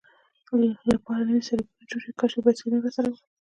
لپاره 0.93 1.21
نوي 1.29 1.41
سړکونه 1.49 1.83
جوړ 1.89 2.01
کړي، 2.03 2.13
کاشکې 2.19 2.41
بایسکلونه 2.43 2.77
راسره 2.83 3.07
وای. 3.09 3.21